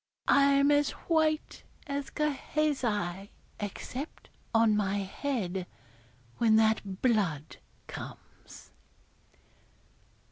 I'm 0.27 0.71
as 0.71 0.89
white 1.05 1.61
as 1.85 2.09
Gehazi, 2.09 3.29
except 3.59 4.31
on 4.51 4.75
my 4.75 4.95
head, 4.95 5.67
when 6.39 6.55
that 6.55 7.03
blood 7.03 7.57
comes.' 7.85 8.71